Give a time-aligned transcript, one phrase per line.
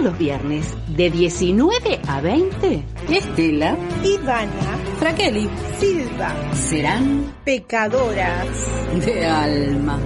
[0.00, 5.46] Todos los viernes, de 19 a 20, Estela, Ivana, Fraqueli,
[5.78, 8.48] Silva, serán pecadoras.
[9.04, 9.98] de alma.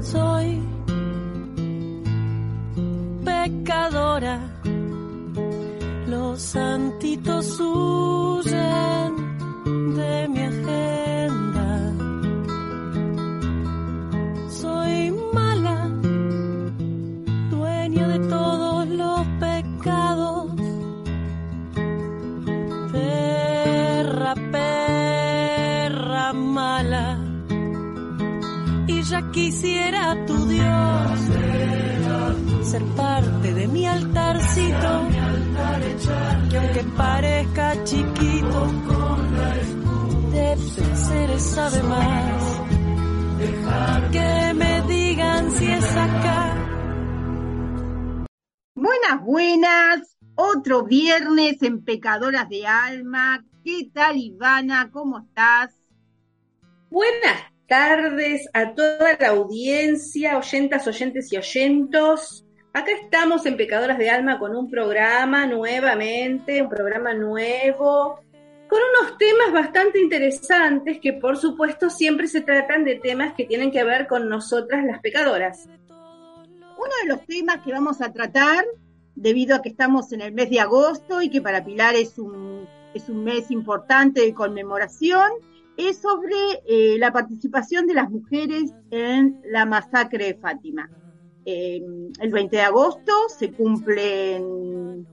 [0.00, 0.62] Soy
[3.24, 4.38] pecadora,
[6.06, 9.16] los santitos huyen
[9.96, 10.33] de mi
[29.34, 31.20] quisiera tu Dios
[32.62, 35.08] ser parte de mi altarcito.
[36.50, 38.60] Que aunque parezca chiquito,
[40.32, 40.56] de
[40.96, 42.60] seres sabe más.
[44.12, 46.54] Que me digan si es acá.
[48.74, 50.16] Buenas, buenas.
[50.36, 53.44] Otro viernes en Pecadoras de Alma.
[53.64, 54.90] ¿Qué tal, Ivana?
[54.90, 55.74] ¿Cómo estás?
[56.90, 62.44] Buenas tardes a toda la audiencia, oyentas, oyentes y oyentos.
[62.72, 68.20] Acá estamos en Pecadoras de Alma con un programa nuevamente, un programa nuevo,
[68.68, 73.70] con unos temas bastante interesantes que por supuesto siempre se tratan de temas que tienen
[73.70, 75.68] que ver con nosotras las pecadoras.
[75.88, 78.64] Uno de los temas que vamos a tratar,
[79.14, 82.66] debido a que estamos en el mes de agosto y que para Pilar es un,
[82.92, 85.30] es un mes importante de conmemoración,
[85.76, 86.36] es sobre
[86.66, 90.90] eh, la participación de las mujeres en la masacre de Fátima.
[91.44, 91.82] Eh,
[92.20, 95.06] el 20 de agosto se cumplen,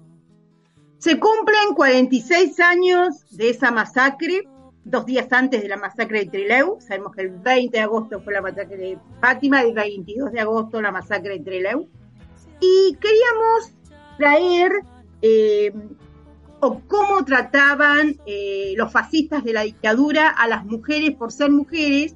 [0.97, 4.47] se cumplen 46 años de esa masacre,
[4.83, 6.79] dos días antes de la masacre de Trileu.
[6.79, 10.81] Sabemos que el 20 de agosto fue la masacre de Fátima, el 22 de agosto
[10.81, 11.87] la masacre de Trileu.
[12.59, 13.73] Y queríamos
[14.17, 14.71] traer
[15.21, 15.73] eh,
[16.61, 22.15] o cómo trataban eh, los fascistas de la dictadura a las mujeres por ser mujeres,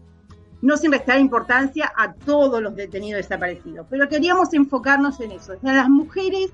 [0.61, 3.85] no sin restar importancia a todos los detenidos desaparecidos.
[3.89, 6.51] Pero queríamos enfocarnos en eso, en las mujeres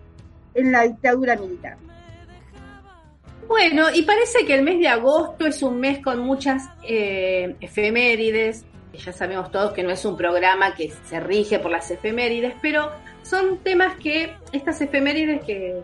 [0.53, 1.78] en la dictadura militar.
[3.47, 8.66] Bueno, y parece que el mes de agosto es un mes con muchas eh, efemérides.
[8.94, 12.91] Ya sabemos todos que no es un programa que se rige por las efemérides, pero
[13.24, 15.84] son temas que, estas efemérides que,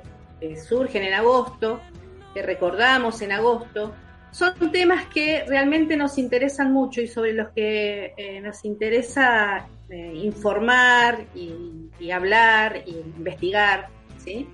[0.67, 1.81] surgen en agosto,
[2.33, 3.93] que recordamos en agosto,
[4.31, 10.13] son temas que realmente nos interesan mucho y sobre los que eh, nos interesa eh,
[10.15, 13.89] informar y, hablar y investigar.
[14.17, 14.47] ¿sí?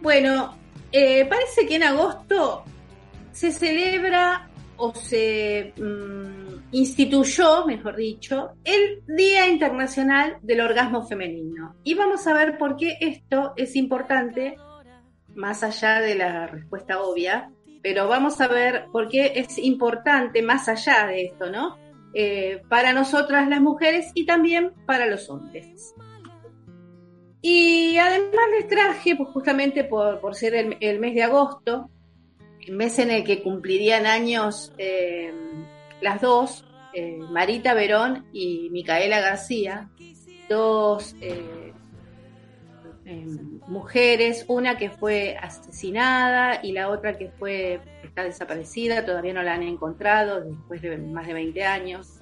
[0.00, 0.56] Bueno,
[0.90, 2.64] eh, parece que en agosto
[3.32, 11.76] se celebra o se mmm, instituyó, mejor dicho, el Día Internacional del Orgasmo Femenino.
[11.84, 14.56] Y vamos a ver por qué esto es importante
[15.34, 17.50] más allá de la respuesta obvia,
[17.82, 21.78] pero vamos a ver por qué es importante más allá de esto, ¿no?
[22.12, 25.94] Eh, para nosotras las mujeres y también para los hombres.
[27.40, 31.88] Y además les traje, pues justamente por, por ser el, mes de agosto,
[32.66, 35.32] el mes en el que cumplirían años eh,
[36.02, 39.88] las dos, eh, Marita Verón y Micaela García,
[40.48, 41.14] dos
[43.66, 49.54] mujeres, una que fue asesinada y la otra que fue está desaparecida, todavía no la
[49.54, 52.20] han encontrado después de más de 20 años,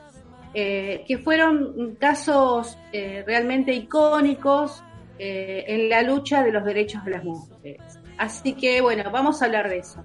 [0.54, 4.82] eh, que fueron casos eh, realmente icónicos
[5.19, 7.98] eh, en la lucha de los derechos de las mujeres.
[8.16, 10.04] Así que bueno, vamos a hablar de eso.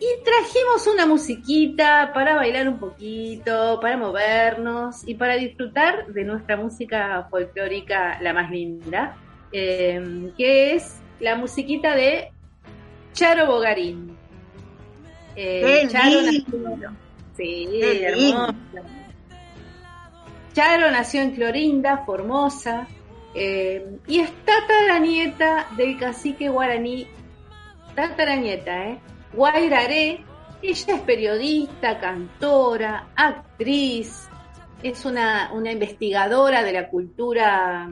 [0.00, 6.56] Y trajimos una musiquita para bailar un poquito, para movernos y para disfrutar de nuestra
[6.56, 9.16] música folclórica la más linda.
[9.56, 12.32] Eh, que es la musiquita de
[13.12, 14.16] Charo Bogarín.
[15.36, 16.90] Eh, Charo nació,
[17.36, 18.54] sí, hermosa.
[20.54, 22.88] Charo nació en Clorinda, Formosa,
[23.32, 27.06] eh, y es tataranieta del cacique guaraní,
[27.94, 28.98] tataranieta, ¿eh?
[29.34, 30.24] Guairaré.
[30.62, 34.26] Ella es periodista, cantora, actriz,
[34.82, 37.88] es una, una investigadora de la cultura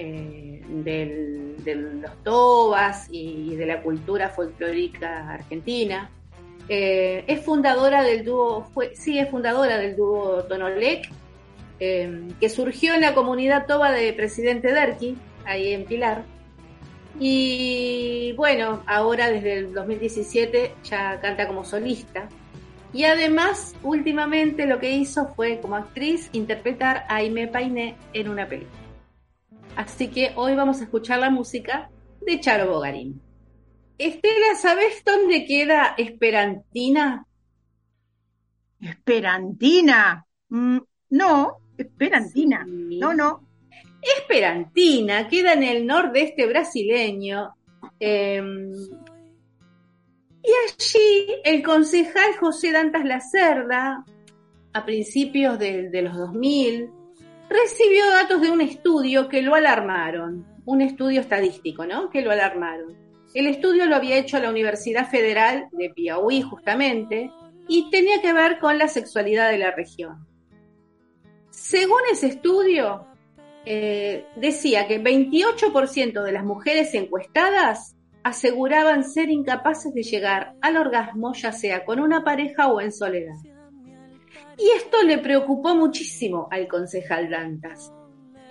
[0.00, 6.08] eh, del, de los tobas y de la cultura folclórica argentina.
[6.68, 11.10] Eh, es fundadora del dúo, sí, es fundadora del dúo Tonolec,
[11.80, 16.22] eh, que surgió en la comunidad toba de Presidente Derqui, ahí en Pilar.
[17.18, 22.28] Y bueno, ahora desde el 2017 ya canta como solista.
[22.92, 28.46] Y además, últimamente lo que hizo fue como actriz interpretar a Aimé Painé en una
[28.46, 28.87] película.
[29.78, 31.88] Así que hoy vamos a escuchar la música
[32.26, 33.22] de Charo Bogarín.
[33.96, 37.24] Estela, ¿sabes dónde queda Esperantina?
[38.80, 40.26] Esperantina.
[40.48, 40.78] Mm,
[41.10, 42.66] no, Esperantina.
[42.66, 43.46] No, no.
[44.02, 47.54] Esperantina queda en el nordeste brasileño.
[48.00, 48.72] Em,
[50.42, 54.04] y allí el concejal José Dantas Lacerda,
[54.72, 56.97] a principios de, de los 2000,
[57.48, 62.10] recibió datos de un estudio que lo alarmaron, un estudio estadístico, ¿no?
[62.10, 62.96] Que lo alarmaron.
[63.34, 67.30] El estudio lo había hecho la Universidad Federal de Piauí, justamente,
[67.68, 70.26] y tenía que ver con la sexualidad de la región.
[71.50, 73.06] Según ese estudio,
[73.64, 81.34] eh, decía que 28% de las mujeres encuestadas aseguraban ser incapaces de llegar al orgasmo,
[81.34, 83.36] ya sea con una pareja o en soledad.
[84.58, 87.92] Y esto le preocupó muchísimo al concejal Dantas.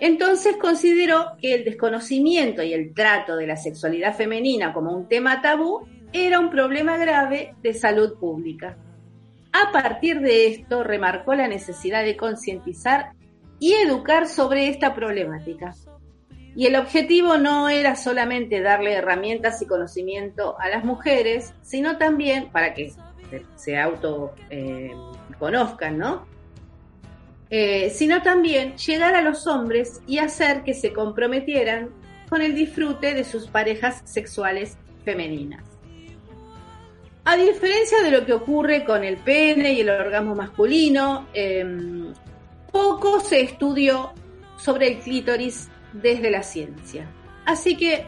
[0.00, 5.42] Entonces consideró que el desconocimiento y el trato de la sexualidad femenina como un tema
[5.42, 8.78] tabú era un problema grave de salud pública.
[9.52, 13.12] A partir de esto, remarcó la necesidad de concientizar
[13.58, 15.74] y educar sobre esta problemática.
[16.54, 22.50] Y el objetivo no era solamente darle herramientas y conocimiento a las mujeres, sino también
[22.50, 22.92] para que
[23.56, 24.92] se auto eh,
[25.38, 26.26] conozcan, ¿no?
[27.50, 31.90] Eh, sino también llegar a los hombres y hacer que se comprometieran
[32.28, 35.64] con el disfrute de sus parejas sexuales femeninas.
[37.24, 42.12] A diferencia de lo que ocurre con el pene y el orgasmo masculino, em,
[42.70, 44.12] poco se estudió
[44.56, 47.06] sobre el clítoris desde la ciencia.
[47.46, 48.06] Así que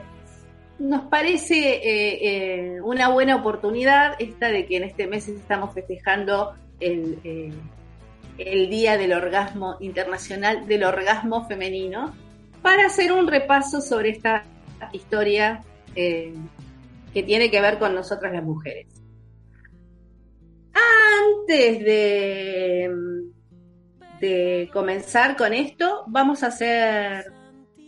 [0.81, 6.55] nos parece eh, eh, una buena oportunidad esta de que en este mes estamos festejando
[6.81, 7.53] el, eh,
[8.39, 12.15] el Día del Orgasmo Internacional del Orgasmo Femenino
[12.63, 14.45] para hacer un repaso sobre esta
[14.93, 15.61] historia
[15.95, 18.87] que tiene que ver con nosotras las mujeres.
[20.73, 22.91] Antes de,
[24.21, 27.40] de comenzar con esto, vamos a hacer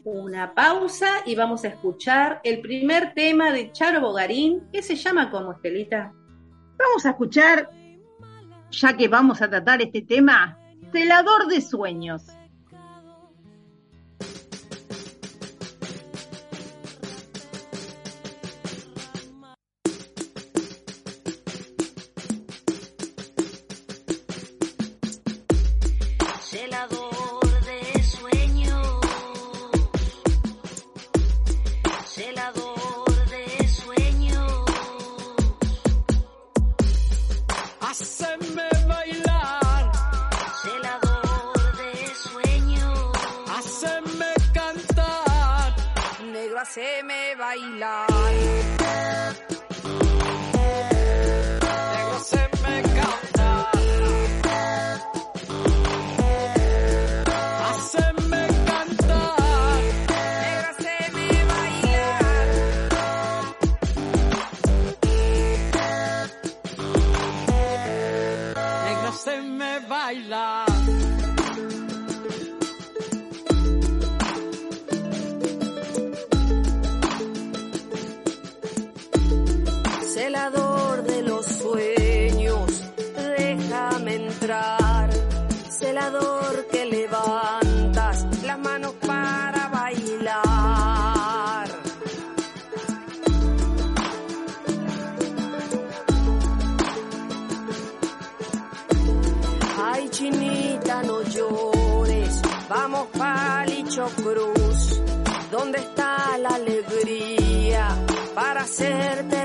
[0.04, 5.30] una pausa y vamos a escuchar el primer tema de Charo Bogarín, que se llama
[5.30, 6.12] como Estelita.
[6.76, 7.70] Vamos a escuchar,
[8.70, 10.58] ya que vamos a tratar este tema,
[10.92, 12.24] Celador de Sueños.
[46.64, 48.06] se me bailar.
[104.16, 104.52] Negro,
[108.62, 109.41] haceme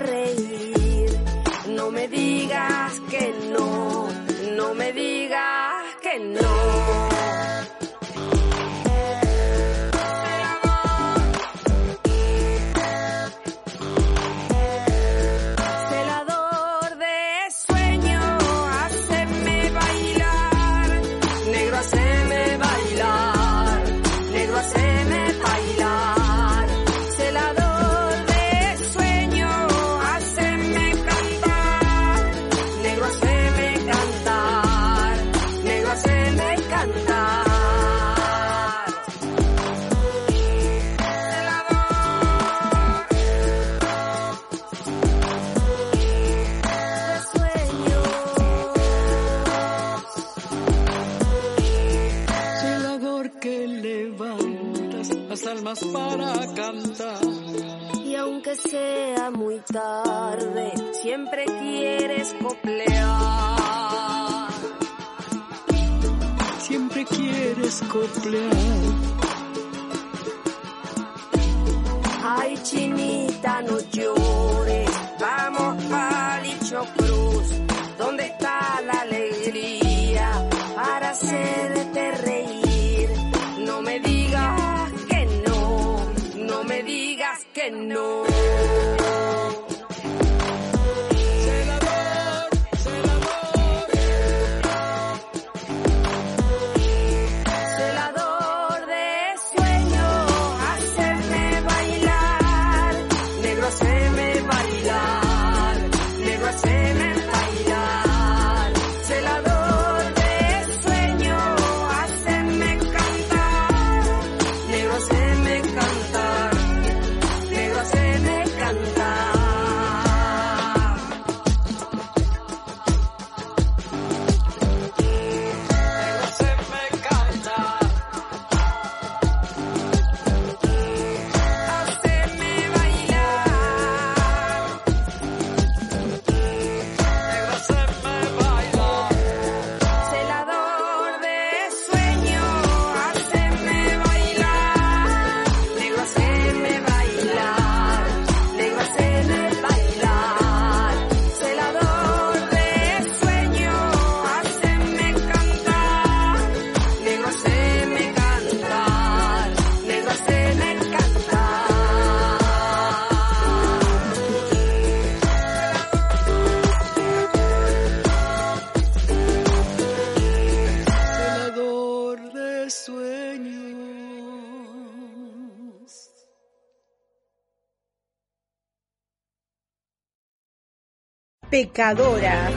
[181.58, 182.54] Pecadoras.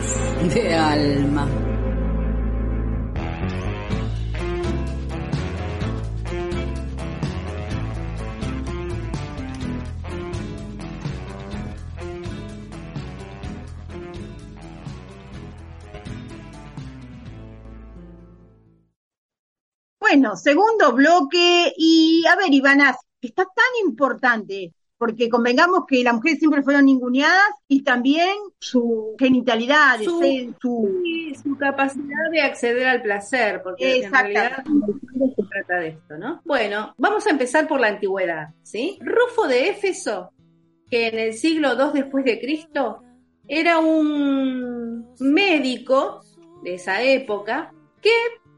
[0.52, 1.48] De alma.
[19.98, 26.38] Bueno, segundo bloque y a ver, Ivana, está tan importante porque convengamos que las mujeres
[26.40, 30.20] siempre fueron ninguneadas y también su genitalidad, Su-
[30.60, 31.02] su,
[31.42, 36.42] su- capacidad de acceder al placer, porque en realidad se trata de esto, ¿no?
[36.44, 38.98] Bueno, vamos a empezar por la antigüedad, ¿sí?
[39.00, 40.32] Rufo de Éfeso,
[40.90, 43.02] que en el siglo II después de Cristo
[43.48, 46.20] era un médico
[46.62, 48.12] de esa época que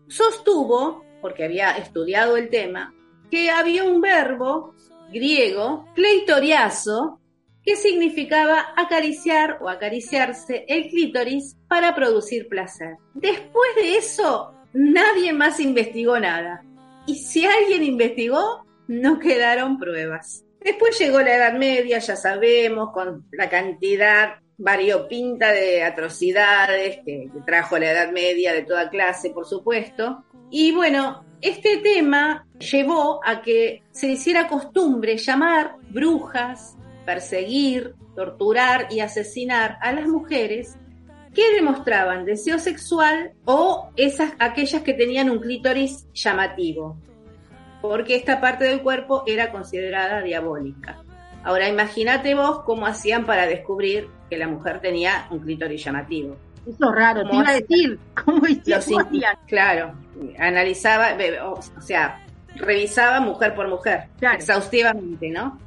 [0.09, 2.93] sostuvo, porque había estudiado el tema,
[3.31, 4.75] que había un verbo
[5.13, 7.21] griego, cleitoriazo,
[7.65, 12.97] que significaba acariciar o acariciarse el clítoris para producir placer.
[13.15, 16.65] Después de eso, nadie más investigó nada.
[17.07, 20.45] Y si alguien investigó, no quedaron pruebas.
[20.61, 27.41] Después llegó la Edad Media, ya sabemos, con la cantidad variopinta de atrocidades que, que
[27.45, 30.25] trajo la Edad Media de toda clase, por supuesto.
[30.51, 39.01] Y bueno, este tema llevó a que se hiciera costumbre llamar brujas, perseguir, torturar y
[39.01, 40.77] asesinar a las mujeres
[41.35, 46.97] que demostraban deseo sexual o esas aquellas que tenían un clítoris llamativo,
[47.81, 51.03] porque esta parte del cuerpo era considerada diabólica.
[51.43, 56.37] Ahora imagínate vos cómo hacían para descubrir que la mujer tenía un clítoris llamativo.
[56.67, 59.09] Eso es raro, te ¿Cómo iba a decir, ¿cómo hicieron?
[59.47, 59.95] Claro,
[60.39, 62.25] analizaba, o sea,
[62.57, 64.37] revisaba mujer por mujer, Claro.
[64.37, 65.59] exhaustivamente, ¿no?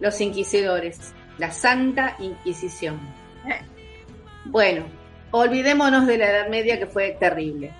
[0.00, 2.98] Los inquisidores, la Santa Inquisición.
[4.46, 4.84] Bueno,
[5.30, 7.72] olvidémonos de la Edad Media que fue terrible.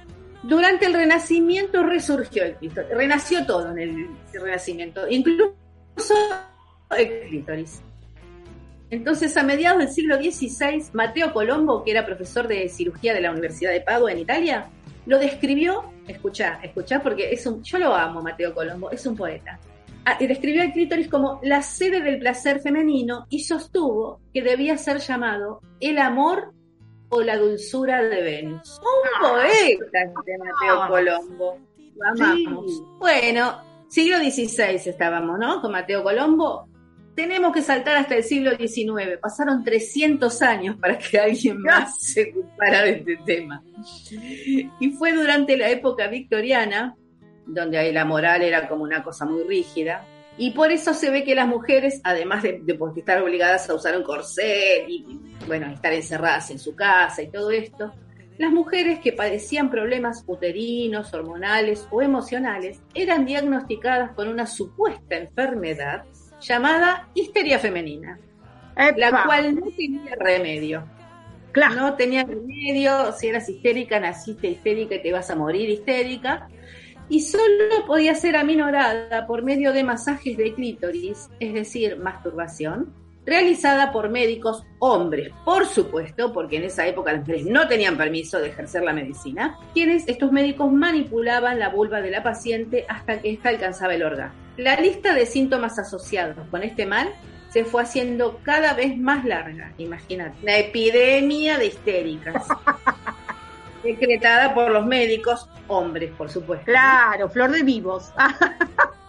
[0.43, 5.55] Durante el Renacimiento resurgió el clítoris, renació todo en el Renacimiento, incluso
[6.97, 7.83] el clítoris.
[8.95, 13.33] Entonces, a mediados del siglo XVI, Mateo Colombo, que era profesor de cirugía de la
[13.33, 14.71] Universidad de Padua en Italia,
[15.07, 19.59] lo describió, escuchá, escuchá, porque es un, yo lo amo, Mateo Colombo, es un poeta.
[20.07, 24.79] Ah, y describió el clítoris como la sede del placer femenino y sostuvo que debía
[24.79, 26.53] ser llamado el amor
[27.09, 28.81] o la dulzura de Venus.
[28.81, 31.59] Un poeta este Mateo Colombo.
[31.97, 32.83] Lo amamos.
[33.01, 35.61] Bueno, siglo XVI estábamos, ¿no?
[35.61, 36.69] Con Mateo Colombo.
[37.15, 39.19] Tenemos que saltar hasta el siglo XIX.
[39.21, 43.63] Pasaron 300 años para que alguien más se ocupara de este tema.
[44.81, 46.97] Y fue durante la época victoriana,
[47.47, 50.07] donde ahí la moral era como una cosa muy rígida,
[50.37, 53.97] Y por eso se ve que las mujeres, además de, de estar obligadas a usar
[53.97, 57.93] un corset y, y, bueno, estar encerradas en su casa y todo esto,
[58.37, 66.05] las mujeres que padecían problemas uterinos, hormonales o emocionales eran diagnosticadas con una supuesta enfermedad
[66.47, 68.19] llamada histeria femenina,
[68.97, 70.85] la cual no tenía remedio.
[71.53, 71.77] Claro.
[71.77, 76.49] No tenía remedio, si eras histérica, naciste histérica y te vas a morir histérica.
[77.09, 82.93] Y solo podía ser aminorada por medio de masajes de clítoris, es decir, masturbación,
[83.27, 88.39] realizada por médicos hombres, por supuesto, porque en esa época las mujeres no tenían permiso
[88.39, 93.33] de ejercer la medicina, quienes estos médicos manipulaban la vulva de la paciente hasta que
[93.33, 94.39] ésta alcanzaba el orgasmo.
[94.57, 97.13] La lista de síntomas asociados con este mal
[97.49, 100.37] se fue haciendo cada vez más larga, imagínate.
[100.43, 102.47] Una epidemia de histéricas.
[103.85, 106.65] decretada por los médicos, hombres, por supuesto.
[106.65, 108.13] Claro, flor de vivos.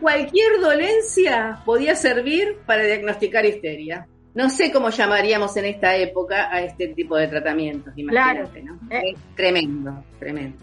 [0.00, 4.06] Cualquier dolencia podía servir para diagnosticar histeria.
[4.34, 8.78] No sé cómo llamaríamos en esta época a este tipo de tratamientos, imagínate, ¿no?
[8.90, 9.14] Eh.
[9.34, 10.58] Tremendo, tremendo.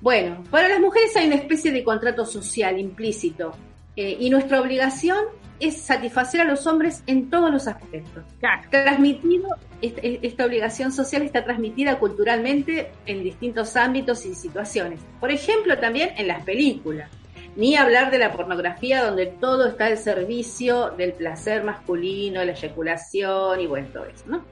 [0.00, 3.52] Bueno, para las mujeres hay una especie de contrato social implícito
[3.96, 5.18] eh, y nuestra obligación
[5.58, 8.24] es satisfacer a los hombres en todos los aspectos.
[8.40, 8.62] Claro.
[8.70, 9.48] Transmitido,
[9.80, 15.00] esta, esta obligación social está transmitida culturalmente en distintos ámbitos y situaciones.
[15.18, 17.10] Por ejemplo, también en las películas.
[17.56, 23.60] Ni hablar de la pornografía donde todo está al servicio del placer masculino, la eyaculación
[23.60, 24.44] y bueno, todo eso, ¿no?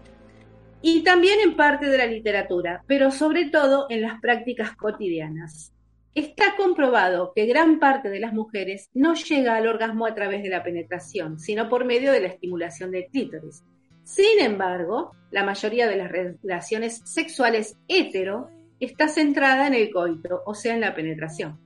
[0.80, 5.72] Y también en parte de la literatura, pero sobre todo en las prácticas cotidianas.
[6.14, 10.48] Está comprobado que gran parte de las mujeres no llega al orgasmo a través de
[10.48, 13.64] la penetración, sino por medio de la estimulación del clítoris.
[14.04, 20.54] Sin embargo, la mayoría de las relaciones sexuales hetero está centrada en el coito, o
[20.54, 21.58] sea, en la penetración.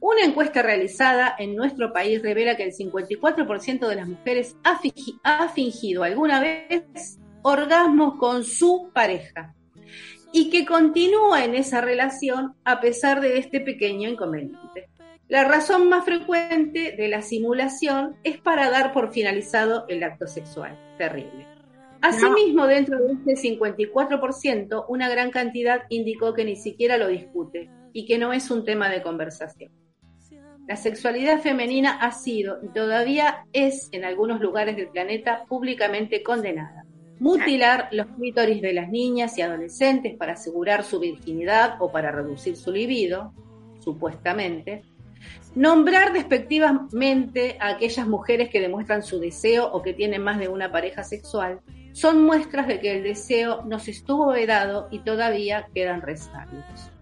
[0.00, 5.18] Una encuesta realizada en nuestro país revela que el 54% de las mujeres ha, fingi-
[5.24, 9.54] ha fingido alguna vez orgasmos con su pareja
[10.32, 14.88] y que continúa en esa relación a pesar de este pequeño inconveniente.
[15.26, 20.78] La razón más frecuente de la simulación es para dar por finalizado el acto sexual.
[20.96, 21.46] Terrible.
[22.00, 28.06] Asimismo, dentro de este 54%, una gran cantidad indicó que ni siquiera lo discute y
[28.06, 29.72] que no es un tema de conversación.
[30.68, 36.84] La sexualidad femenina ha sido y todavía es en algunos lugares del planeta públicamente condenada.
[37.18, 42.54] Mutilar los clítoris de las niñas y adolescentes para asegurar su virginidad o para reducir
[42.54, 43.32] su libido,
[43.80, 44.82] supuestamente.
[45.54, 50.70] Nombrar despectivamente a aquellas mujeres que demuestran su deseo o que tienen más de una
[50.70, 51.60] pareja sexual
[51.92, 56.92] son muestras de que el deseo nos estuvo vedado y todavía quedan resabios.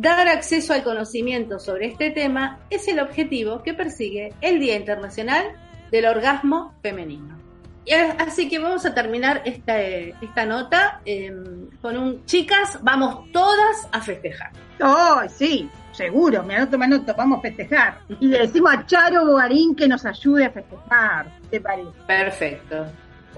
[0.00, 5.44] Dar acceso al conocimiento sobre este tema es el objetivo que persigue el Día Internacional
[5.90, 7.36] del Orgasmo Femenino.
[7.84, 11.34] Y así que vamos a terminar esta, eh, esta nota eh,
[11.82, 14.52] con un chicas, vamos todas a festejar.
[14.80, 17.98] Oh, sí, seguro, me anoto, me anoto, vamos a festejar.
[18.20, 21.90] Y le decimos a Charo Bogarín que nos ayude a festejar, ¿te parece?
[22.06, 22.86] Perfecto.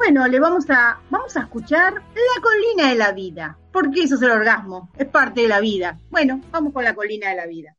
[0.01, 4.23] Bueno, le vamos a, vamos a escuchar La colina de la vida, porque eso es
[4.23, 6.01] el orgasmo, es parte de la vida.
[6.09, 7.77] Bueno, vamos con La colina de la vida.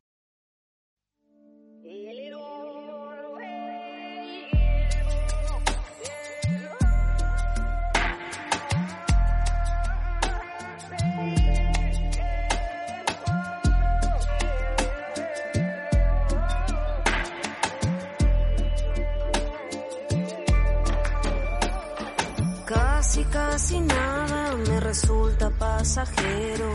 [23.52, 26.72] Casi, nada me resulta pasajero.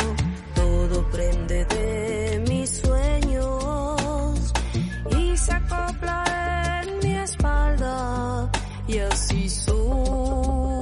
[0.54, 4.54] Todo prende de mis sueños
[5.10, 8.52] y se acopla en mi espalda
[8.88, 10.80] y así subo.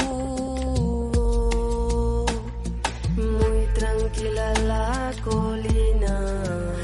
[3.15, 6.74] Muy tranquila la colina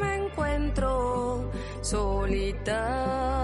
[0.00, 3.35] me encuentro solitaria,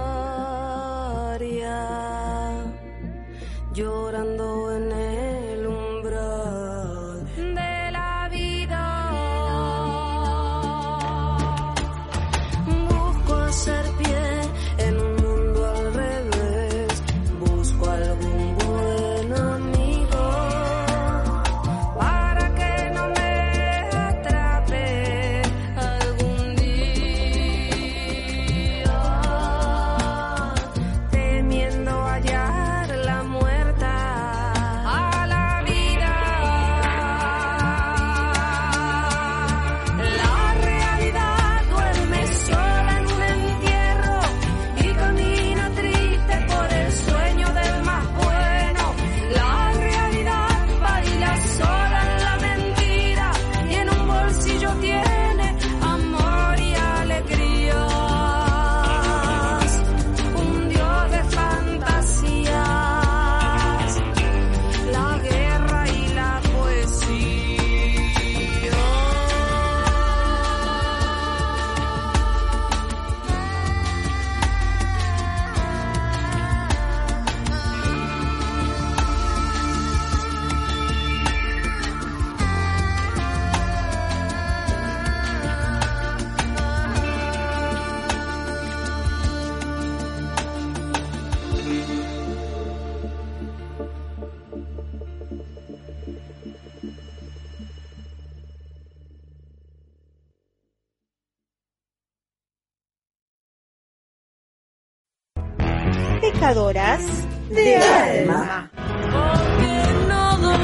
[106.43, 107.07] Pecadoras
[107.51, 108.69] de alma.
[108.75, 109.73] Porque
[110.09, 110.57] no doy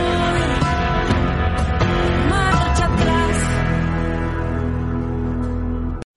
[2.28, 3.36] marcha atrás.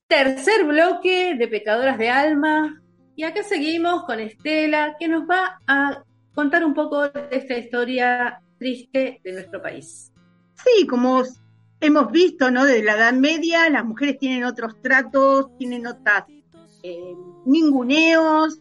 [0.08, 2.82] Tercer bloque de Pecadoras de Alma.
[3.14, 6.02] Y acá seguimos con Estela, que nos va a
[6.34, 10.12] contar un poco de esta historia triste de nuestro país.
[10.56, 11.22] Sí, como
[11.78, 12.64] hemos visto, ¿no?
[12.64, 16.24] Desde la Edad Media, las mujeres tienen otros tratos, tienen otras
[16.82, 17.14] eh,
[17.46, 18.60] ninguneos.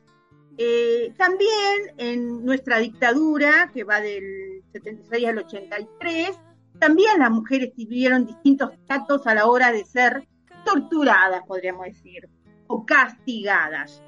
[0.57, 6.39] Eh, también en nuestra dictadura, que va del 76 al 83,
[6.79, 10.27] también las mujeres tuvieron distintos tratos a la hora de ser
[10.65, 12.27] torturadas, podríamos decir,
[12.67, 14.01] o castigadas.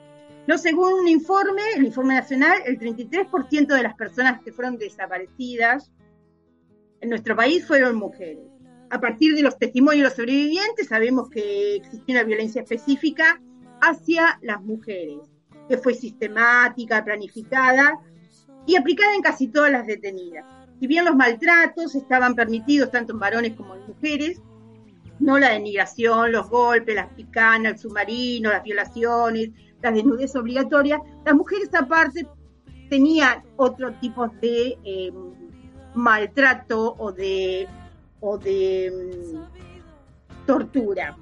[0.47, 5.91] No, según un informe, el informe nacional, el 33% de las personas que fueron desaparecidas
[6.99, 8.49] en nuestro país fueron mujeres.
[8.89, 13.41] A partir de los testimonios de los sobrevivientes sabemos que existía una violencia específica
[13.81, 15.32] hacia las mujeres,
[15.73, 17.99] que fue sistemática, planificada
[18.67, 20.45] y aplicada en casi todas las detenidas.
[20.79, 24.39] Si bien los maltratos estaban permitidos tanto en varones como en mujeres,
[25.19, 29.49] no la denigración, los golpes, las picanas, el submarino, las violaciones,
[29.81, 32.27] las desnudez obligatorias, las mujeres aparte
[32.87, 35.11] tenían otro tipo de eh,
[35.95, 37.67] maltrato o de,
[38.19, 41.17] o de mm, tortura.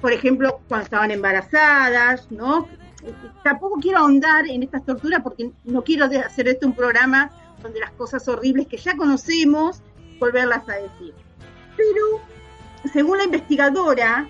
[0.00, 2.68] Por ejemplo, cuando estaban embarazadas, ¿no?
[3.42, 7.30] Tampoco quiero ahondar en estas torturas porque no quiero hacer esto un programa
[7.62, 9.82] donde las cosas horribles que ya conocemos,
[10.18, 11.14] volverlas a decir.
[11.76, 12.20] Pero,
[12.92, 14.28] según la investigadora,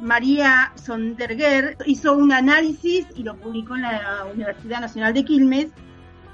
[0.00, 5.66] María Sonderger hizo un análisis y lo publicó en la Universidad Nacional de Quilmes.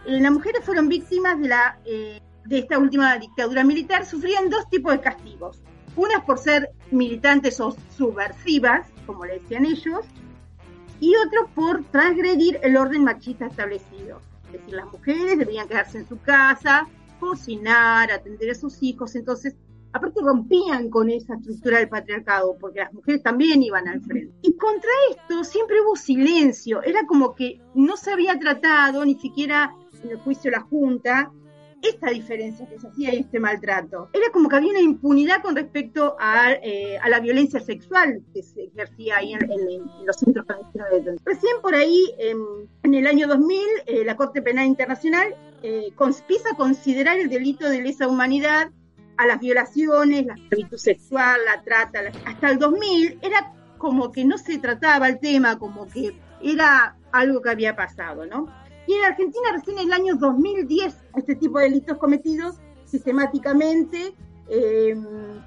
[0.06, 4.68] Eh, las mujeres fueron víctimas de, la, eh, de esta última dictadura militar, sufrían dos
[4.68, 5.62] tipos de castigos.
[5.94, 10.06] Unas por ser militantes o subversivas, como le decían ellos,
[11.02, 14.20] y otros por transgredir el orden machista establecido.
[14.46, 16.86] Es decir, las mujeres debían quedarse en su casa,
[17.18, 19.56] cocinar, atender a sus hijos, entonces
[19.92, 24.32] aparte rompían con esa estructura del patriarcado, porque las mujeres también iban al frente.
[24.42, 29.74] Y contra esto siempre hubo silencio, era como que no se había tratado, ni siquiera
[30.04, 31.32] en el juicio de la Junta,
[31.82, 34.08] esta diferencia que se hacía y este maltrato.
[34.12, 38.64] Era como que había una impunidad con respecto a, eh, la violencia sexual que se
[38.64, 39.40] ejercía ahí en,
[40.06, 41.20] los centros clandestinos.
[41.24, 42.38] Recién por ahí, en,
[42.82, 47.68] en el año 2000, eh, la Corte Penal Internacional eh, empieza a considerar el delito
[47.68, 48.70] de lesa humanidad
[49.16, 52.00] a las violaciones, la esclavitud sexual, la trata.
[52.24, 57.42] Hasta el 2000 era como que no se trataba el tema, como que era algo
[57.42, 58.46] que había pasado, ¿no?
[58.86, 64.14] Y en Argentina recién en el año 2010 este tipo de delitos cometidos sistemáticamente
[64.48, 64.94] eh,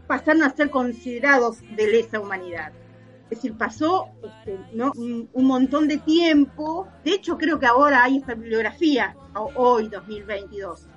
[0.08, 2.71] pasaron a ser considerados de lesa humanidad.
[3.30, 4.91] Es decir, pasó este, ¿no?
[4.95, 6.88] un, un montón de tiempo.
[7.04, 9.15] De hecho, creo que ahora hay esta bibliografía,
[9.56, 10.88] hoy, 2022.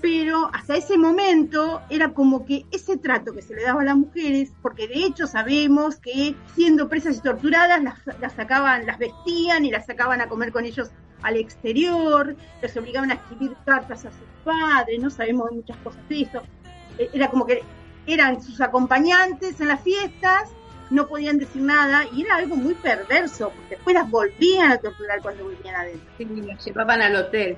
[0.00, 3.96] pero hasta ese momento era como que ese trato que se le daba a las
[3.96, 9.64] mujeres, porque de hecho sabemos que siendo presas y torturadas las, las sacaban, las vestían
[9.64, 10.90] y las sacaban a comer con ellos
[11.22, 16.22] al exterior, les obligaban a escribir cartas a sus padres, no sabemos muchas cosas de
[16.22, 16.42] eso.
[16.98, 17.62] Eh, Era como que
[18.06, 20.50] eran sus acompañantes en las fiestas,
[20.90, 25.20] no podían decir nada y era algo muy perverso, porque después las volvían a torturar
[25.20, 26.08] cuando volvían adentro.
[26.16, 27.56] Sí, las llevaban al hotel.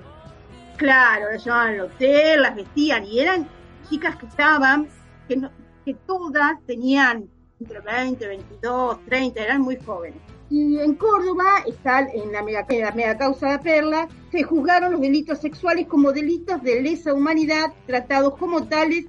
[0.77, 3.47] Claro, las llevaban al hotel, las vestían y eran
[3.91, 4.89] chicas que estaban,
[5.29, 5.51] que, no-
[5.85, 7.29] que todas tenían
[7.61, 10.21] entre 20, 22, 30, eran muy jóvenes.
[10.51, 14.93] Y en Córdoba, está en la mega, en la mega causa de Perla, se juzgaron
[14.93, 19.05] los delitos sexuales como delitos de lesa humanidad, tratados como tales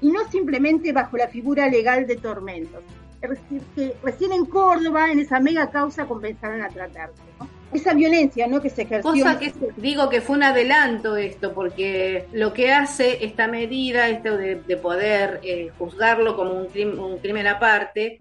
[0.00, 2.82] y no simplemente bajo la figura legal de tormentos.
[3.22, 7.22] Es decir, que recién en Córdoba, en esa mega causa, comenzaron a tratarse.
[7.40, 7.48] ¿no?
[7.72, 8.60] Esa violencia ¿no?
[8.60, 9.10] que se ejerció.
[9.10, 14.36] Cosa que digo que fue un adelanto esto, porque lo que hace esta medida, esto
[14.36, 18.20] de, de poder eh, juzgarlo como un crimen, un crimen aparte,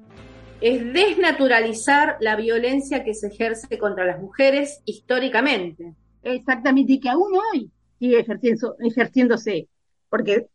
[0.64, 5.94] es desnaturalizar la violencia que se ejerce contra las mujeres históricamente.
[6.22, 9.68] Exactamente, y que aún hoy sigue ejerciendo, ejerciéndose.
[10.10, 10.48] Porque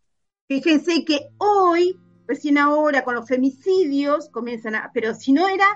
[0.48, 4.90] fíjense que hoy, recién ahora con los femicidios, comienzan a.
[4.94, 5.66] Pero si no era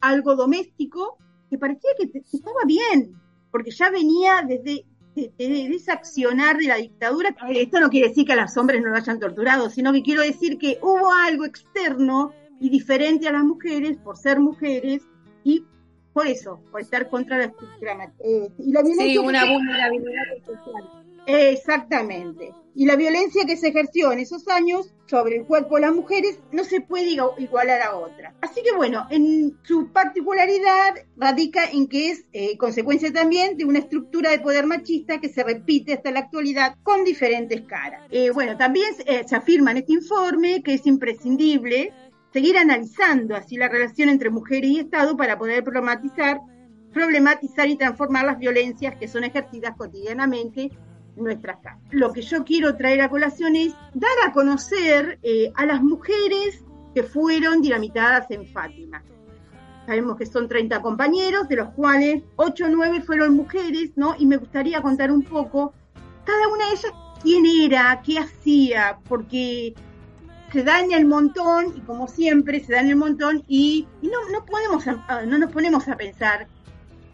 [0.00, 1.18] algo doméstico,
[1.50, 4.86] que parecía que, estaba bien, porque ya venía desde.
[5.14, 7.36] de- de- de la dictadura.
[7.50, 10.22] Esto no quiere decir que a los hombres no lo hayan torturado, sino que quiero
[10.22, 15.02] decir que hubo algo externo y diferente a las mujeres por ser mujeres
[15.44, 15.64] y
[16.12, 18.12] por eso, por estar contra la estructura.
[18.24, 20.84] eh, y la violencia Sí, una vulnerabilidad social.
[21.26, 22.52] Exactamente.
[22.74, 26.38] Y la violencia que se ejerció en esos años sobre el cuerpo de las mujeres
[26.52, 28.34] no se puede igu- igualar a otra.
[28.40, 33.80] Así que bueno, en su particularidad radica en que es eh, consecuencia también de una
[33.80, 38.02] estructura de poder machista que se repite hasta la actualidad con diferentes caras.
[38.10, 41.92] Eh, bueno, también eh, se afirma en este informe que es imprescindible
[42.32, 46.40] seguir analizando así la relación entre mujer y Estado para poder problematizar,
[46.92, 50.70] problematizar y transformar las violencias que son ejercidas cotidianamente
[51.16, 51.82] en nuestras casas.
[51.90, 56.64] Lo que yo quiero traer a colación es dar a conocer eh, a las mujeres
[56.94, 59.02] que fueron dinamitadas en Fátima.
[59.86, 64.14] Sabemos que son 30 compañeros, de los cuales 8 o 9 fueron mujeres, ¿no?
[64.18, 65.72] Y me gustaría contar un poco
[66.24, 69.74] cada una de ellas quién era, qué hacía, porque
[70.52, 74.28] se da en el montón y como siempre se da en el montón y, no,
[74.32, 74.84] no podemos
[75.26, 76.46] no nos ponemos a pensar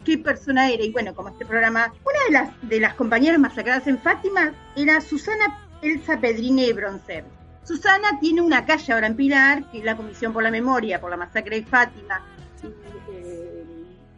[0.03, 0.83] qué persona era.
[0.83, 5.01] Y bueno como este programa una de las de las compañeras masacradas en Fátima era
[5.01, 7.25] Susana Elsa Pedrine Broncer
[7.63, 11.09] Susana tiene una calle ahora en Pilar que es la Comisión por la Memoria por
[11.09, 12.21] la masacre de Fátima
[12.63, 12.67] y,
[13.11, 13.65] eh,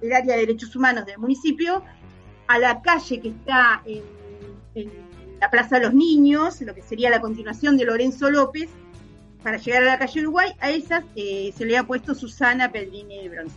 [0.01, 1.83] el área de derechos humanos del municipio
[2.47, 5.07] a la calle que está en
[5.41, 8.69] la Plaza de los Niños lo que sería la continuación de Lorenzo López
[9.47, 13.23] para llegar a la calle Uruguay, a esas eh, se le ha puesto Susana Pedrini
[13.23, 13.55] de Bronce.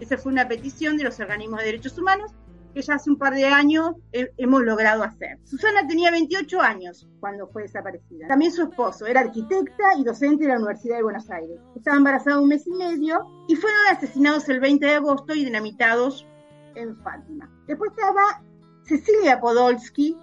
[0.00, 2.32] Esa fue una petición de los organismos de derechos humanos
[2.74, 5.38] que ya hace un par de años eh, hemos logrado hacer.
[5.44, 8.26] Susana tenía 28 años cuando fue desaparecida.
[8.26, 11.60] También su esposo era arquitecta y docente de la Universidad de Buenos Aires.
[11.76, 16.26] Estaba embarazada un mes y medio y fueron asesinados el 20 de agosto y dinamitados
[16.74, 17.48] en Fátima.
[17.68, 18.42] Después estaba
[18.82, 20.16] Cecilia Podolsky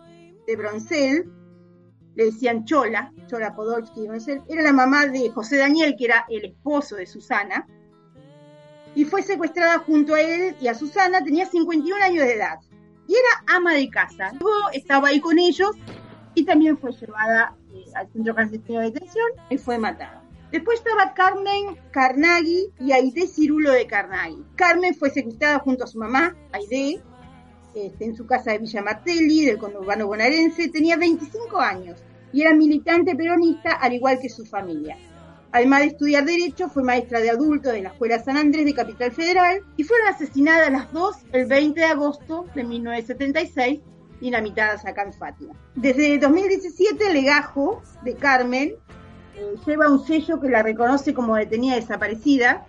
[0.46, 1.32] de Broncel,
[2.16, 4.08] le decían Chola, Chola Podolsky
[4.48, 7.68] era la mamá de José Daniel, que era el esposo de Susana,
[8.96, 12.60] y fue secuestrada junto a él y a Susana, tenía 51 años de edad,
[13.08, 14.32] y era ama de casa.
[14.40, 15.72] Luego estaba ahí con ellos
[16.34, 20.24] y también fue llevada eh, al centro clandestino de detención y fue matada.
[20.52, 24.46] Después estaba Carmen Carnaghi y Aide Cirulo de Carnaghi.
[24.56, 27.04] Carmen fue secuestrada junto a su mamá, Aide,
[27.76, 32.54] este, en su casa de Villa Martelli, del conurbano bonaerense, tenía 25 años y era
[32.54, 34.98] militante peronista al igual que su familia.
[35.52, 39.12] Además de estudiar Derecho, fue maestra de adultos de la Escuela San Andrés de Capital
[39.12, 43.80] Federal y fueron asesinadas las dos el 20 de agosto de 1976,
[44.20, 45.54] dinamitadas acá en Fátima.
[45.76, 48.74] Desde 2017, el legajo de Carmen
[49.38, 52.66] eh, lleva un sello que la reconoce como detenida desaparecida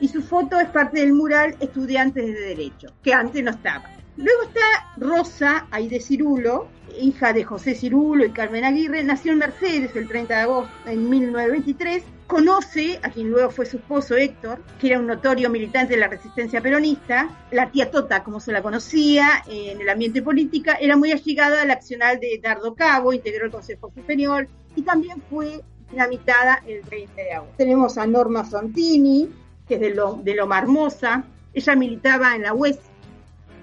[0.00, 3.99] y su foto es parte del mural Estudiantes de Derecho, que antes no estaba.
[4.20, 4.60] Luego está
[4.98, 6.68] Rosa Aide Cirulo,
[7.00, 10.94] hija de José Cirulo y Carmen Aguirre, nació en Mercedes el 30 de agosto de
[10.94, 16.00] 1923, conoce a quien luego fue su esposo Héctor, que era un notorio militante de
[16.00, 20.98] la resistencia peronista, la tía Tota, como se la conocía en el ambiente política, era
[20.98, 26.62] muy allegada al accional de Dardo Cabo, integró el Consejo Superior y también fue dinamitada
[26.66, 27.54] el 30 de agosto.
[27.56, 29.30] Tenemos a Norma Frontini,
[29.66, 32.78] que es de, lo, de Loma Hermosa, ella militaba en la UES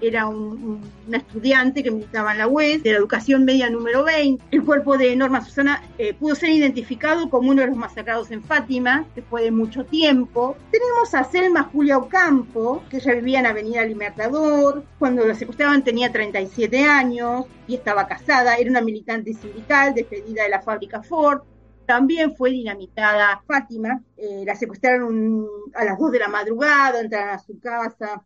[0.01, 0.81] era un,
[1.11, 4.43] estudiante que militaba en la UES, de la educación media número 20.
[4.51, 8.43] El cuerpo de Norma Susana eh, pudo ser identificado como uno de los masacrados en
[8.43, 10.57] Fátima, después de mucho tiempo.
[10.71, 14.83] Tenemos a Selma Julia Ocampo, que ella vivía en Avenida Libertador.
[14.99, 18.55] Cuando la secuestraban tenía 37 años y estaba casada.
[18.55, 21.41] Era una militante sindical despedida de la fábrica Ford.
[21.85, 24.01] También fue dinamitada Fátima.
[24.17, 28.23] Eh, la secuestraron a las 2 de la madrugada, entraron a su casa,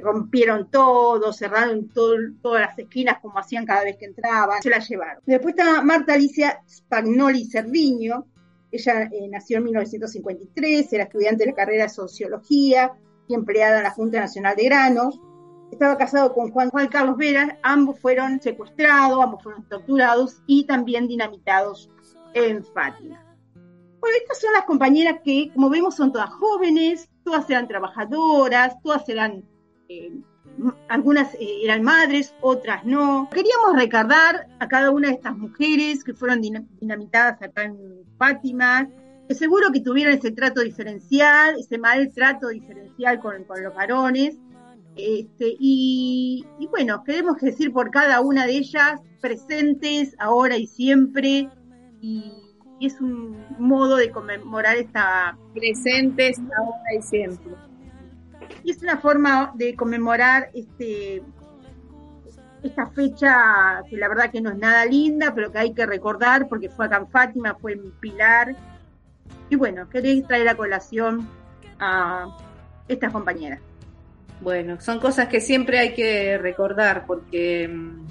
[0.00, 5.22] rompieron todo, cerraron todas las esquinas como hacían cada vez que entraban, se la llevaron.
[5.26, 8.26] Después está Marta Alicia Spagnoli Cerviño.
[8.72, 12.92] Ella eh, nació en 1953, era estudiante de la carrera de Sociología
[13.28, 15.20] y empleada en la Junta Nacional de Granos.
[15.70, 21.08] Estaba casado con Juan, Juan Carlos Vera, ambos fueron secuestrados, ambos fueron torturados y también
[21.08, 21.90] dinamitados
[22.34, 23.24] en Fátima.
[24.00, 29.08] Bueno, estas son las compañeras que, como vemos, son todas jóvenes, todas eran trabajadoras, todas
[29.08, 29.44] eran,
[29.88, 30.12] eh,
[30.88, 33.28] algunas eh, eran madres, otras no.
[33.32, 37.76] Queríamos recordar a cada una de estas mujeres que fueron dina- dinamitadas acá en
[38.18, 38.88] Fátima,
[39.28, 44.36] que seguro que tuvieron ese trato diferencial, ese mal trato diferencial con, los varones.
[44.96, 51.48] Este, y, y bueno, queremos decir por cada una de ellas, presentes ahora y siempre,
[52.00, 52.32] y,
[52.78, 57.54] y es un modo de conmemorar esta, Presentes ahora y siempre.
[58.62, 61.22] Y es una forma de conmemorar este
[62.62, 66.48] esta fecha que la verdad que no es nada linda, pero que hay que recordar
[66.48, 68.56] porque fue acá en Fátima, fue en Pilar.
[69.50, 71.28] Y bueno, queréis traer a colación
[71.78, 72.26] a
[72.88, 73.60] estas compañeras.
[74.40, 78.06] Bueno, son cosas que siempre hay que recordar porque mm,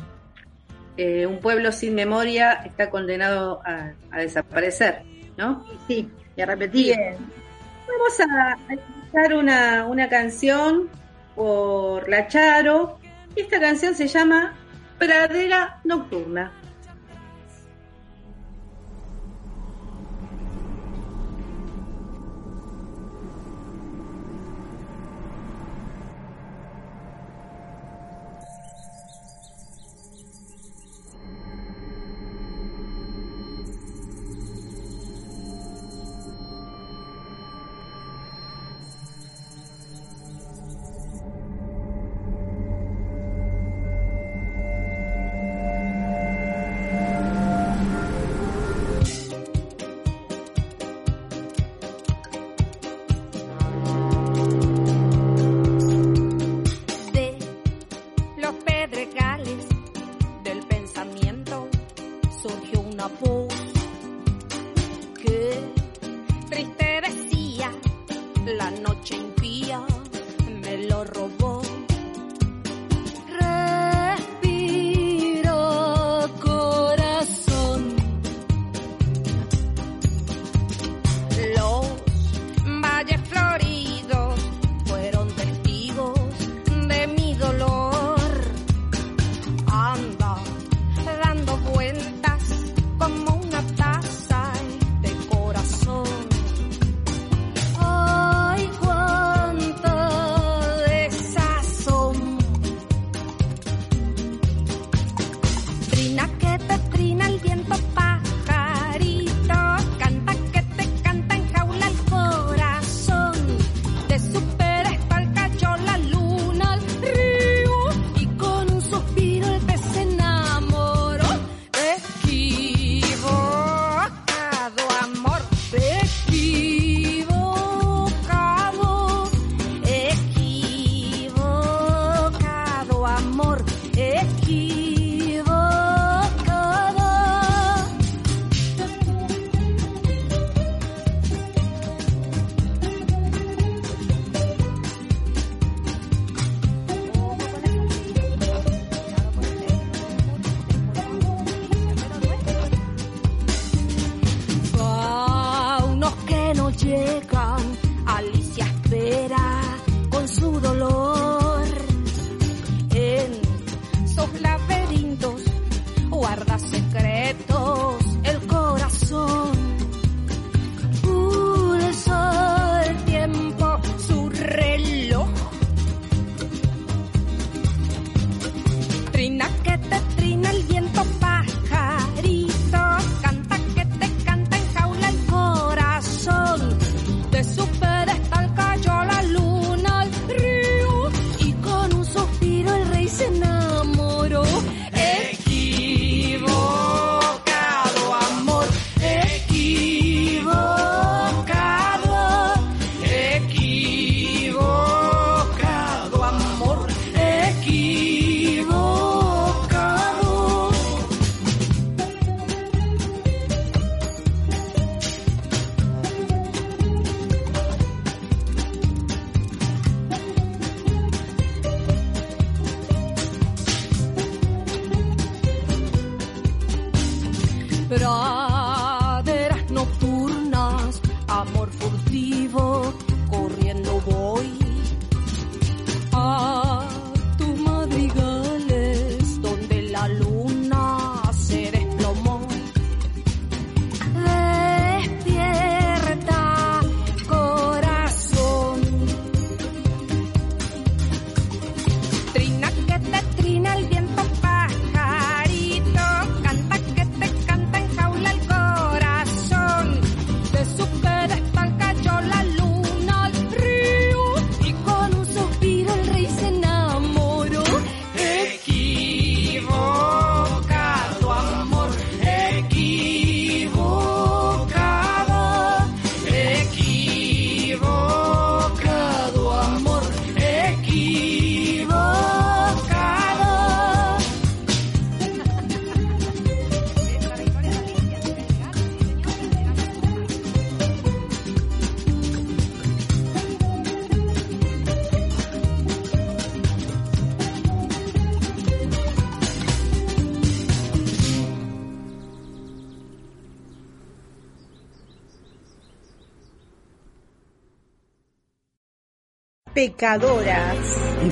[0.98, 5.02] eh, un pueblo sin memoria está condenado a, a desaparecer,
[5.36, 5.66] ¿no?
[5.88, 6.96] Sí, y a repetir.
[6.96, 7.18] Bien.
[7.88, 8.58] Vamos a
[9.14, 10.90] una, una canción
[11.36, 13.00] por La Charo.
[13.36, 14.56] Esta canción se llama
[14.98, 16.52] Pradera Nocturna.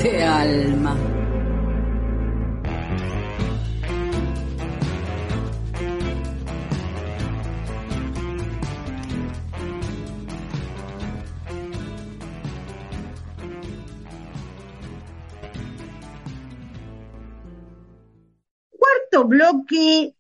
[0.01, 0.95] De alma.
[18.69, 20.15] Cuarto bloque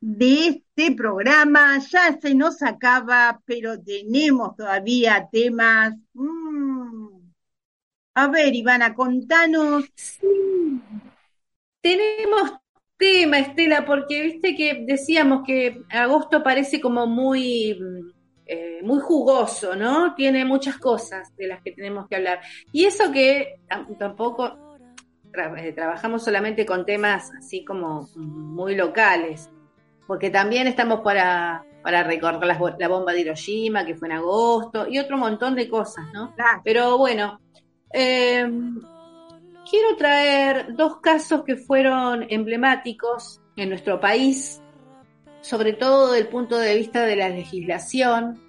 [0.00, 1.78] de este programa.
[1.78, 5.94] Ya se nos acaba, pero tenemos todavía temas.
[6.14, 6.71] Mm.
[8.14, 9.84] A ver, Ivana, contanos.
[11.80, 12.52] Tenemos
[12.96, 17.76] tema, Estela, porque viste que decíamos que agosto parece como muy,
[18.46, 20.14] eh, muy jugoso, ¿no?
[20.14, 22.40] Tiene muchas cosas de las que tenemos que hablar.
[22.70, 24.56] Y eso que tam- tampoco
[25.32, 29.50] tra- eh, trabajamos solamente con temas así como muy locales,
[30.06, 34.86] porque también estamos para, para recordar bo- la bomba de Hiroshima, que fue en agosto,
[34.88, 36.34] y otro montón de cosas, ¿no?
[36.38, 37.40] Ah, Pero bueno,
[37.92, 38.46] eh,
[39.68, 44.62] quiero traer dos casos que fueron emblemáticos en nuestro país,
[45.40, 48.40] sobre todo desde el punto de vista de la legislación,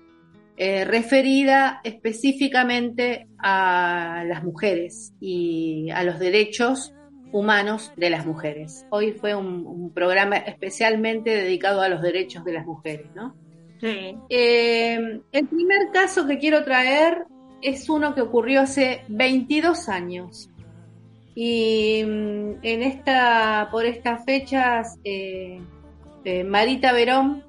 [0.55, 6.93] eh, referida específicamente a las mujeres y a los derechos
[7.31, 8.85] humanos de las mujeres.
[8.91, 13.35] Hoy fue un, un programa especialmente dedicado a los derechos de las mujeres, ¿no?
[13.83, 14.15] sí.
[14.29, 17.25] Eh, el primer caso que quiero traer
[17.63, 20.49] es uno que ocurrió hace 22 años.
[21.35, 25.59] Y mm, en esta, por estas fechas, eh,
[26.23, 27.43] eh, Marita Verón,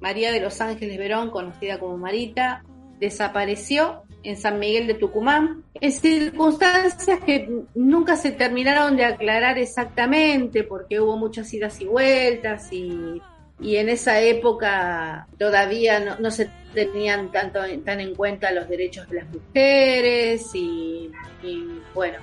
[0.00, 2.64] María de los Ángeles Verón, conocida como Marita,
[2.98, 10.62] desapareció en San Miguel de Tucumán, en circunstancias que nunca se terminaron de aclarar exactamente,
[10.62, 13.20] porque hubo muchas idas y vueltas y,
[13.60, 19.16] y en esa época todavía no, se tenían tanto tan en cuenta los derechos de
[19.16, 21.10] las mujeres y,
[21.42, 22.18] y bueno.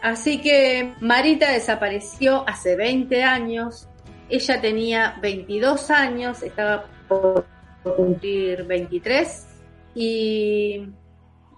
[0.00, 3.88] Así que Marita desapareció hace 20 años,
[4.28, 7.46] ella tenía 22 años, estaba por
[7.96, 9.46] cumplir 23
[9.94, 10.86] y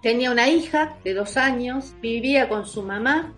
[0.01, 3.33] tenía una hija de dos años, vivía con su mamá.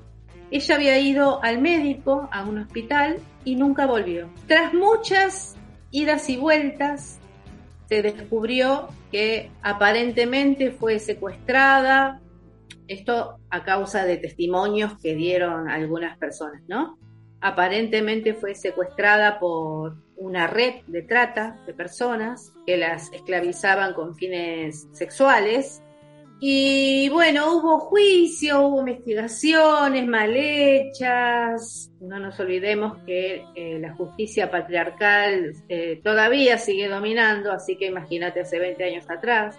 [0.49, 4.29] Ella había ido al médico, a un hospital, y nunca volvió.
[4.47, 5.56] Tras muchas
[5.97, 7.19] idas y vueltas,
[7.89, 12.21] se descubrió que aparentemente fue secuestrada,
[12.87, 16.99] esto a causa de testimonios que dieron algunas personas, ¿no?
[17.41, 24.87] Aparentemente fue secuestrada por una red de trata de personas que las esclavizaban con fines
[24.91, 25.81] sexuales.
[26.39, 31.91] Y bueno, hubo juicio, hubo investigaciones mal hechas.
[31.99, 38.41] No nos olvidemos que eh, la justicia patriarcal eh, todavía sigue dominando, así que imagínate
[38.41, 39.57] hace 20 años atrás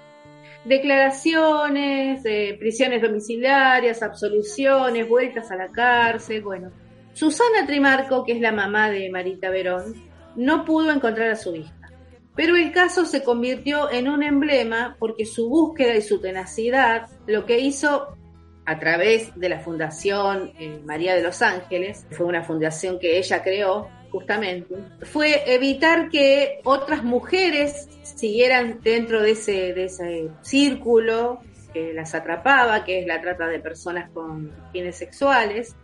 [0.64, 6.70] declaraciones, eh, prisiones domiciliarias, absoluciones, vueltas a la cárcel, bueno.
[7.14, 9.95] Susana Trimarco, que es la mamá de Marita Verón,
[10.37, 11.74] no pudo encontrar a su hija.
[12.39, 17.45] Pero el caso se convirtió en un emblema porque su búsqueda y su tenacidad lo
[17.45, 18.16] que hizo
[18.64, 23.43] a través de la Fundación eh, María de los Ángeles, fue una fundación que ella
[23.43, 24.72] creó justamente,
[25.03, 31.41] fue evitar que otras mujeres siguieran dentro de ese, de ese círculo
[31.72, 35.74] que las atrapaba, que es la trata de personas con fines sexuales,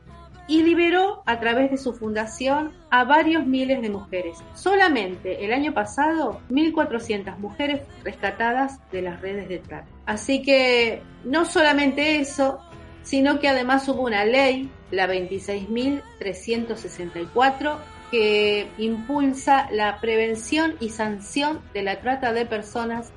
[0.46, 4.36] y liberó a través de su fundación a varios miles de mujeres.
[4.54, 9.86] Solamente el año pasado, 1.400 mujeres rescatadas de las redes de trata.
[10.06, 12.58] Así que no solamente eso,
[13.02, 17.76] sino que además hubo una ley, la 26.364,
[18.10, 23.12] que impulsa la prevención y sanción de la trata de personas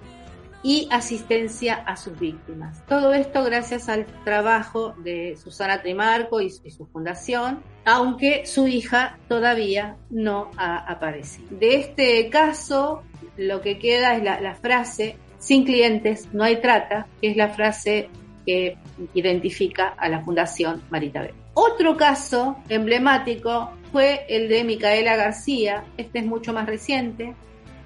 [0.63, 2.83] y asistencia a sus víctimas.
[2.87, 9.97] Todo esto gracias al trabajo de Susana Trimarco y, su fundación, aunque su hija todavía
[10.09, 11.47] no ha aparecido.
[11.57, 13.03] De este caso,
[13.37, 18.09] lo que queda es la, frase, sin clientes no hay trata, que es la frase
[18.45, 18.77] que
[19.13, 21.33] identifica a la Fundación Marita B.
[21.53, 27.35] Otro caso emblemático fue el de Micaela García, este es mucho más reciente,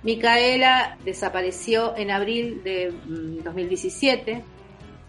[0.04, 4.44] Micaela desapareció en abril de mm, 2017.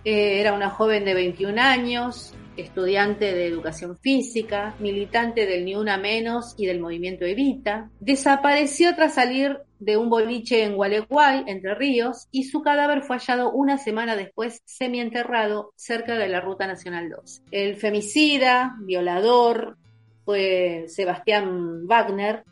[0.05, 5.97] Eh, era una joven de 21 años, estudiante de educación física, militante del Ni Una
[5.97, 7.90] Menos y del movimiento Evita.
[8.01, 13.51] Desapareció tras salir de un boliche en Gualeguay, Entre Ríos, y su cadáver fue hallado
[13.51, 17.43] una semana después semienterrado cerca de la Ruta Nacional 2.
[17.51, 19.76] El femicida, violador,
[20.24, 22.45] fue Sebastián Wagner,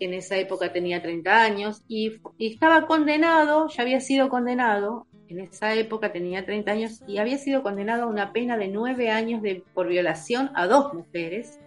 [0.00, 5.06] que en esa época tenía 30 años, y, y, estaba condenado, ya había sido condenado,
[5.28, 9.10] en esa época tenía 30 años, y había sido condenado a una pena de 9
[9.10, 11.60] años de, por violación a dos mujeres,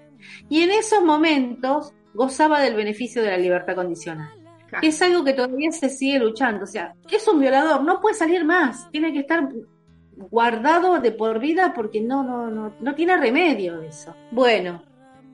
[0.49, 4.31] y en esos momentos gozaba del beneficio de la libertad condicional.
[4.81, 6.63] Que es algo que todavía se sigue luchando.
[6.63, 9.47] O sea, es un violador, no puede salir más, tiene que estar
[10.15, 14.15] guardado de por vida porque no, no, no, no tiene remedio eso.
[14.31, 14.83] Bueno,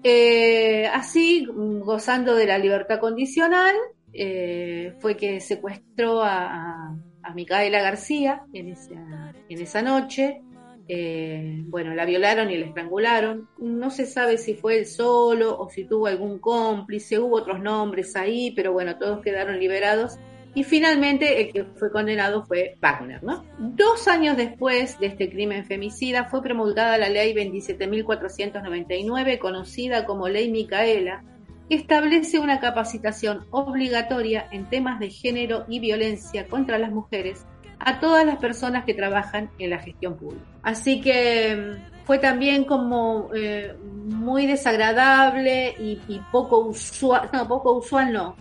[0.03, 3.75] eh, así, gozando de la libertad condicional,
[4.13, 6.95] eh, fue que secuestró a,
[7.35, 10.41] Micaela García en esa, en esa noche.
[10.87, 13.47] Eh, bueno, la violaron y la estrangularon.
[13.59, 18.15] No se sabe si fue él solo o si tuvo algún cómplice, hubo otros nombres
[18.15, 20.17] ahí, pero bueno, todos quedaron liberados.
[20.55, 23.45] Y finalmente el que fue condenado fue Wagner, ¿no?
[23.59, 30.51] Dos años después de este crimen femicida fue promulgada la ley 27.499, conocida como Ley
[30.51, 31.23] Micaela,
[31.69, 37.45] que establece una capacitación obligatoria en temas de género y violencia contra las mujeres
[37.77, 40.43] a todas las personas que trabajan en la gestión pública.
[40.63, 48.11] Así que fue también como eh, muy desagradable y, y poco usual, no, poco usual
[48.11, 48.35] no,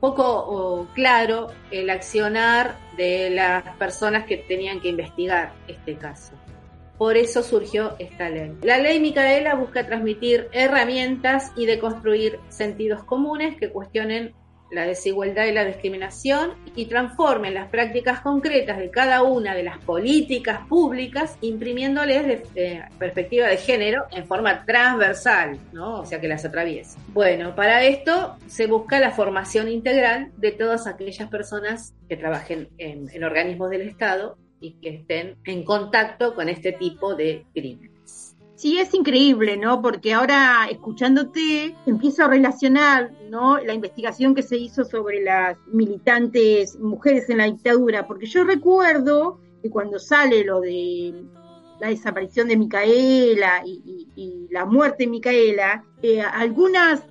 [0.00, 6.34] poco claro el accionar de las personas que tenían que investigar este caso.
[6.98, 8.56] Por eso surgió esta ley.
[8.62, 14.34] La ley Micaela busca transmitir herramientas y deconstruir sentidos comunes que cuestionen
[14.70, 19.78] la desigualdad y la discriminación y transformen las prácticas concretas de cada una de las
[19.78, 22.42] políticas públicas imprimiéndoles
[22.98, 26.00] perspectiva de género en forma transversal, ¿no?
[26.00, 26.98] O sea, que las atraviese.
[27.08, 33.08] Bueno, para esto se busca la formación integral de todas aquellas personas que trabajen en,
[33.12, 37.93] en organismos del Estado y que estén en contacto con este tipo de crímenes.
[38.64, 39.82] Sí, es increíble, ¿no?
[39.82, 43.58] Porque ahora escuchándote empiezo a relacionar, ¿no?
[43.58, 49.38] La investigación que se hizo sobre las militantes mujeres en la dictadura, porque yo recuerdo
[49.62, 51.26] que cuando sale lo de
[51.78, 57.02] la desaparición de Micaela y, la muerte de Micaela, eh, algunas,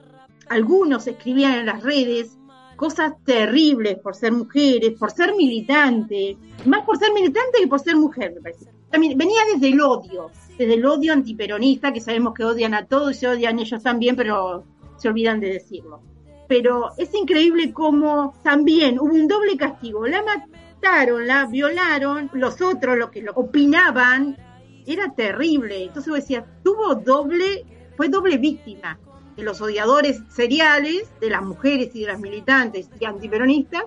[0.49, 2.35] algunos escribían en las redes
[2.77, 6.35] cosas terribles por ser mujeres, por ser militante,
[6.65, 8.71] más por ser militante que por ser mujer, me parece.
[8.93, 13.09] También venía desde el odio, desde el odio antiperonista, que sabemos que odian a todos
[13.09, 14.65] y se odian ellos también, pero
[14.97, 15.99] se olvidan de decirlo.
[16.47, 20.05] Pero es increíble cómo también hubo un doble castigo.
[20.05, 24.37] La mataron, la violaron, los otros, los que lo opinaban,
[24.85, 25.85] era terrible.
[25.85, 27.65] Entonces vos decías, tuvo doble,
[27.97, 28.99] fue doble víctima
[29.35, 33.85] de los odiadores seriales, de las mujeres y de las militantes y antiperonistas,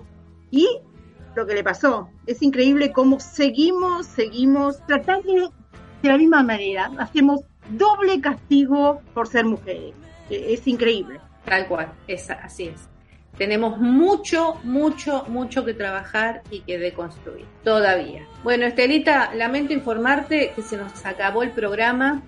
[0.50, 0.66] y
[1.36, 2.10] lo que le pasó.
[2.26, 5.52] Es increíble cómo seguimos, seguimos tratando
[6.02, 6.90] de la misma manera.
[6.98, 9.94] Hacemos doble castigo por ser mujeres.
[10.30, 11.20] Es increíble.
[11.44, 12.88] Tal cual, es, así es.
[13.36, 17.44] Tenemos mucho, mucho, mucho que trabajar y que deconstruir.
[17.62, 18.26] Todavía.
[18.42, 22.22] Bueno, Estelita, lamento informarte que se nos acabó el programa.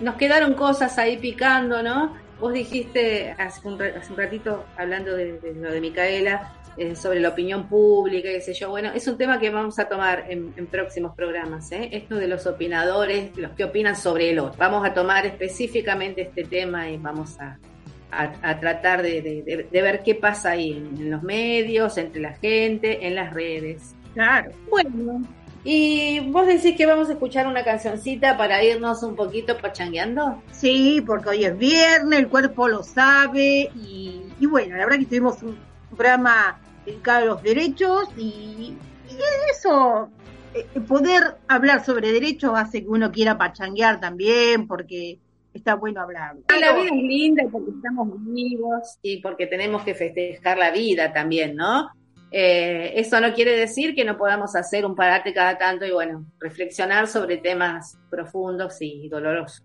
[0.00, 2.16] Nos, quedaron cosas ahí picando, ¿no?
[2.40, 3.78] Vos dijiste hace un,
[4.16, 8.70] ratito, hablando de, lo de Micaela, eh, sobre la opinión pública, qué sé yo.
[8.70, 11.88] Bueno, es un tema que vamos a tomar en, en próximos programas, ¿eh?
[11.92, 14.58] Esto de los opinadores, los que opinan sobre el otro.
[14.58, 17.58] Vamos a tomar específicamente este tema y vamos a,
[18.10, 22.20] a, a tratar de, de, de, ver qué pasa ahí en, en, los medios, entre
[22.20, 23.94] la gente, en las redes.
[24.14, 24.50] Claro.
[24.70, 25.22] Bueno,
[25.64, 30.42] Y vos decís que vamos a escuchar una cancioncita para irnos un poquito pachangueando.
[30.52, 35.06] Sí, porque hoy es viernes, el cuerpo lo sabe y, y bueno, la verdad que
[35.06, 35.58] tuvimos un
[35.96, 36.58] programa
[37.24, 38.76] los derechos y,
[39.08, 39.18] y
[39.50, 40.10] eso,
[40.54, 45.18] eh, poder hablar sobre derechos hace que uno quiera pachanguear también porque
[45.52, 46.36] está bueno hablar.
[46.48, 51.56] La vida es linda porque estamos vivos y porque tenemos que festejar la vida también,
[51.56, 51.90] ¿no?
[52.30, 56.26] Eh, eso no quiere decir que no podamos hacer un parate cada tanto y bueno,
[56.38, 59.64] reflexionar sobre temas profundos y dolorosos.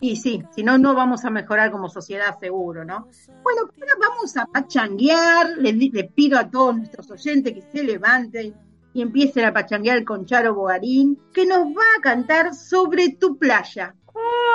[0.00, 3.08] Y sí, si no, no vamos a mejorar como sociedad seguro, ¿no?
[3.42, 3.70] Bueno,
[4.00, 8.54] vamos a pachanguear, le, le pido a todos nuestros oyentes que se levanten
[8.94, 13.94] y empiecen a pachanguear con Charo Bogarín, que nos va a cantar sobre tu playa.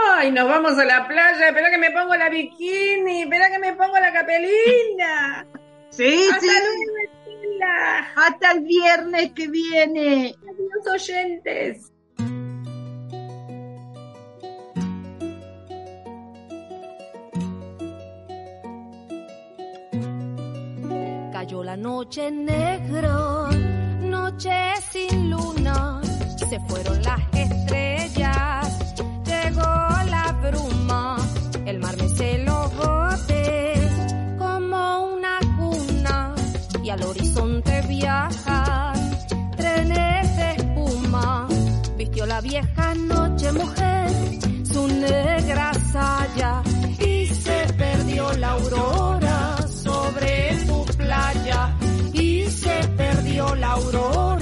[0.07, 1.47] ¡Ay, nos vamos a la playa!
[1.49, 3.23] ¡Espera que me pongo la bikini!
[3.23, 5.45] ¡Espera que me pongo la capelina!
[5.91, 6.47] Sí, ¡Hasta sí.
[6.47, 7.15] luego!
[8.17, 10.35] Hasta el viernes que viene.
[10.41, 11.93] Adiós, oyentes.
[21.45, 23.47] Cayó la noche negro,
[24.01, 26.01] noche sin luna,
[26.49, 31.17] se fueron las estrellas, llegó la bruma,
[31.67, 33.79] el mar mece los botes
[34.39, 36.33] como una cuna.
[36.83, 38.95] Y al horizonte viajan
[39.55, 41.47] trenes de espuma.
[41.95, 44.09] Vistió la vieja noche mujer
[44.65, 46.63] su negra saya.
[46.99, 49.24] Y se perdió la aurora
[53.75, 54.34] aurora